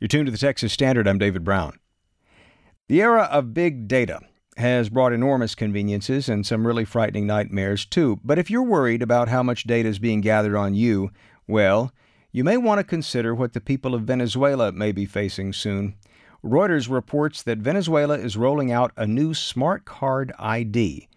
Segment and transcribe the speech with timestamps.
[0.00, 1.06] You're tuned to the Texas Standard.
[1.06, 1.78] I'm David Brown.
[2.88, 4.18] The era of big data
[4.56, 8.18] has brought enormous conveniences and some really frightening nightmares, too.
[8.24, 11.12] But if you're worried about how much data is being gathered on you,
[11.46, 11.92] well,
[12.32, 15.94] you may want to consider what the people of Venezuela may be facing soon.
[16.44, 21.08] Reuters reports that Venezuela is rolling out a new smart card ID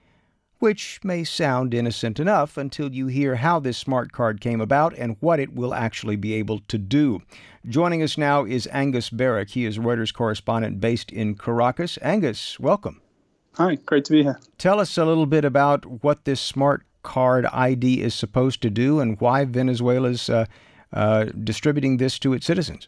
[0.60, 5.18] which may sound innocent enough until you hear how this smart card came about and
[5.20, 7.22] what it will actually be able to do.
[7.68, 9.50] Joining us now is Angus Berwick.
[9.50, 11.98] He is Reuters correspondent based in Caracas.
[12.02, 13.02] Angus, welcome.
[13.54, 14.40] Hi, great to be here.
[14.58, 19.00] Tell us a little bit about what this smart card ID is supposed to do
[19.00, 20.46] and why Venezuela's uh,
[20.94, 22.88] uh, distributing this to its citizens.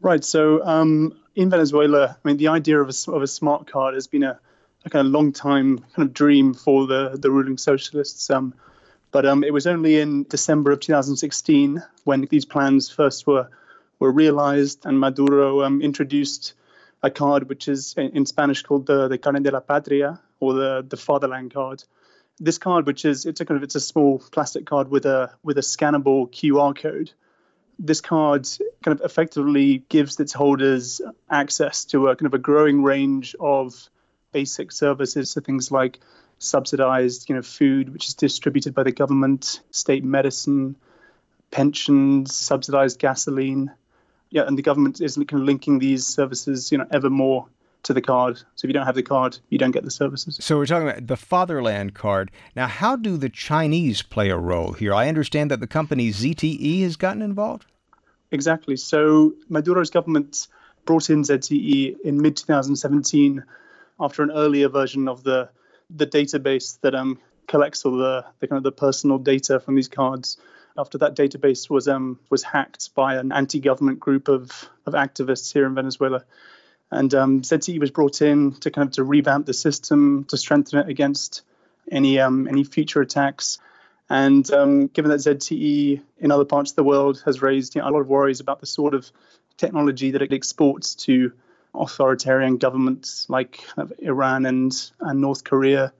[0.00, 0.24] Right.
[0.24, 4.06] So um, in Venezuela, I mean, the idea of a, of a smart card has
[4.06, 4.38] been a
[4.84, 8.30] a kind of long time kind of dream for the the ruling socialists.
[8.30, 8.54] Um,
[9.12, 13.48] but um, it was only in December of 2016 when these plans first were
[13.98, 16.54] were realized, and Maduro um, introduced
[17.02, 20.84] a card which is in Spanish called the the Carnet de la Patria or the
[20.88, 21.84] the Fatherland card.
[22.38, 25.30] This card, which is it's a kind of it's a small plastic card with a
[25.42, 27.12] with a scannable QR code.
[27.78, 28.46] This card
[28.82, 31.00] kind of effectively gives its holders
[31.30, 33.88] access to a kind of a growing range of
[34.32, 35.98] basic services, so things like
[36.38, 40.76] subsidized, you know, food which is distributed by the government, state medicine,
[41.50, 43.70] pensions, subsidized gasoline.
[44.30, 47.46] Yeah, and the government is kind of linking these services, you know, ever more
[47.82, 48.36] to the card.
[48.54, 50.38] So if you don't have the card, you don't get the services.
[50.40, 52.30] So we're talking about the Fatherland card.
[52.54, 54.94] Now, how do the Chinese play a role here?
[54.94, 57.66] I understand that the company ZTE has gotten involved.
[58.30, 58.76] Exactly.
[58.76, 60.46] So Maduro's government
[60.84, 63.42] brought in ZTE in mid 2017
[64.00, 65.50] after an earlier version of the
[65.90, 69.88] the database that um, collects all the, the kind of the personal data from these
[69.88, 70.38] cards.
[70.78, 75.66] After that database was um, was hacked by an anti-government group of of activists here
[75.66, 76.24] in Venezuela,
[76.90, 80.78] and um, ZTE was brought in to kind of to revamp the system to strengthen
[80.78, 81.42] it against
[81.90, 83.58] any um, any future attacks.
[84.08, 87.88] And um, given that ZTE in other parts of the world has raised you know,
[87.88, 89.10] a lot of worries about the sort of
[89.56, 91.32] technology that it exports to
[91.74, 93.64] authoritarian governments like
[94.00, 95.92] Iran and, and North Korea.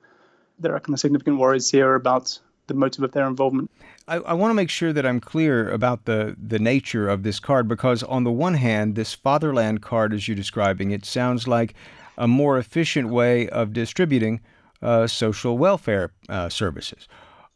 [0.59, 3.71] There are kind of significant worries here about the motive of their involvement.
[4.07, 7.41] I, I want to make sure that I'm clear about the, the nature of this
[7.41, 11.75] card because, on the one hand, this fatherland card, as you're describing, it sounds like
[12.17, 14.41] a more efficient way of distributing
[14.83, 17.09] uh, social welfare uh, services.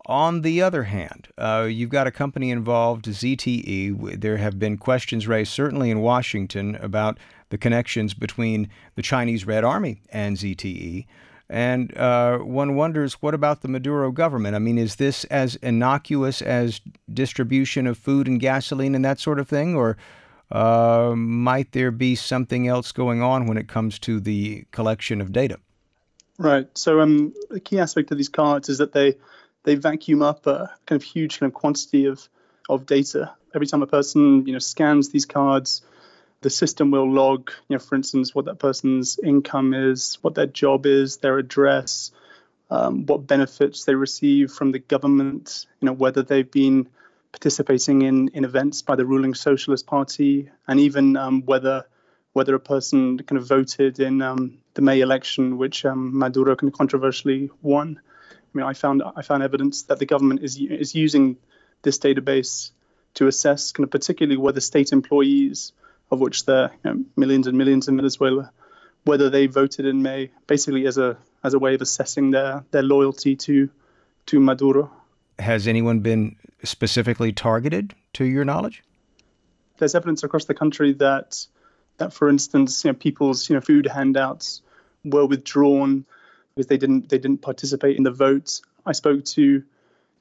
[0.06, 4.20] On the other hand, uh, you've got a company involved, ZTE.
[4.20, 7.18] There have been questions raised, certainly in Washington, about
[7.54, 11.06] the connections between the Chinese Red Army and ZTE.
[11.48, 14.56] And uh, one wonders, what about the Maduro government?
[14.56, 16.80] I mean, is this as innocuous as
[17.12, 19.76] distribution of food and gasoline and that sort of thing?
[19.76, 19.96] Or
[20.50, 25.30] uh, might there be something else going on when it comes to the collection of
[25.30, 25.60] data?
[26.36, 26.66] Right.
[26.76, 29.14] So, um, the key aspect of these cards is that they
[29.62, 32.28] they vacuum up a kind of huge kind of quantity of
[32.68, 33.32] of data.
[33.54, 35.82] Every time a person you know scans these cards,
[36.44, 40.46] the system will log, you know, for instance, what that person's income is, what their
[40.46, 42.12] job is, their address,
[42.70, 46.86] um, what benefits they receive from the government, you know, whether they've been
[47.32, 51.86] participating in, in events by the ruling Socialist Party, and even um, whether
[52.34, 56.70] whether a person kind of voted in um, the May election, which um, Maduro kind
[56.70, 57.98] of controversially won.
[58.32, 61.38] I mean, I found I found evidence that the government is is using
[61.80, 62.70] this database
[63.14, 65.72] to assess kind of particularly whether state employees,
[66.10, 68.50] of which there are you know, millions and millions in Venezuela,
[69.04, 72.82] whether they voted in May, basically as a as a way of assessing their their
[72.82, 73.68] loyalty to
[74.26, 74.90] to Maduro.
[75.38, 78.82] Has anyone been specifically targeted, to your knowledge?
[79.78, 81.46] There's evidence across the country that
[81.98, 84.62] that, for instance, you know, people's you know food handouts
[85.04, 86.04] were withdrawn
[86.54, 88.60] because they didn't they didn't participate in the vote.
[88.86, 89.62] I spoke to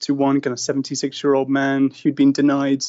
[0.01, 2.83] to one kind of 76 year old man who'd been denied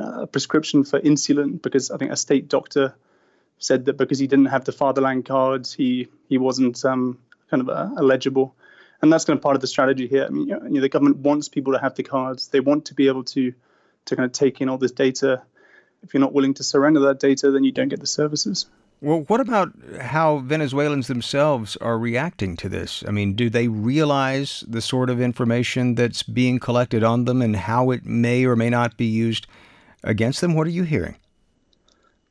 [0.00, 2.94] a prescription for insulin because I think a state doctor
[3.58, 7.18] said that because he didn't have the fatherland card, he he wasn't um,
[7.50, 8.54] kind of uh, eligible.
[9.02, 10.26] And that's kind of part of the strategy here.
[10.26, 12.48] I mean, you know, the government wants people to have the cards.
[12.48, 13.52] They want to be able to
[14.06, 15.42] to kind of take in all this data.
[16.02, 18.66] If you're not willing to surrender that data, then you don't get the services.
[19.02, 23.02] Well, what about how Venezuelans themselves are reacting to this?
[23.08, 27.56] I mean, do they realize the sort of information that's being collected on them and
[27.56, 29.46] how it may or may not be used
[30.02, 30.54] against them?
[30.54, 31.16] What are you hearing?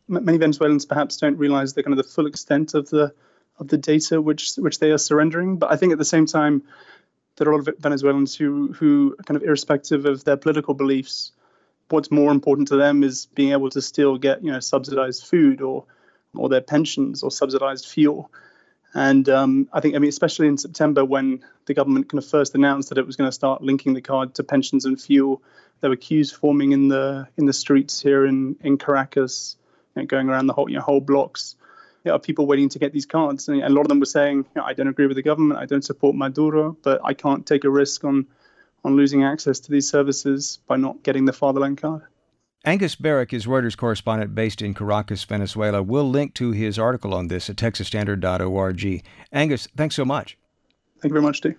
[0.07, 3.13] Many Venezuelans perhaps don't realize the kind of the full extent of the
[3.60, 5.57] of the data which which they are surrendering.
[5.57, 6.63] But I think at the same time,
[7.36, 11.31] there are a lot of Venezuelans who who kind of irrespective of their political beliefs
[11.89, 15.62] what's more important to them is being able to still get you know subsidized food
[15.62, 15.86] or
[16.36, 18.31] or their pensions or subsidized fuel.
[18.94, 22.56] And um, I think, I mean, especially in September when the government kind of first
[22.56, 25.41] announced that it was going to start linking the card to pensions and fuel,
[25.81, 29.56] there were queues forming in the in the streets here in in Caracas,
[29.95, 31.56] you know, going around the whole you know, whole blocks.
[32.09, 34.62] Are people waiting to get these cards, and a lot of them were saying, you
[34.62, 35.59] "I don't agree with the government.
[35.59, 38.25] I don't support Maduro, but I can't take a risk on
[38.83, 42.03] on losing access to these services by not getting the fatherland card."
[42.65, 45.81] Angus Berwick is Reuters correspondent based in Caracas, Venezuela.
[45.81, 49.03] We'll link to his article on this at texasstandard.org.
[49.31, 50.38] Angus, thanks so much.
[51.01, 51.56] Thank you very much, Steve.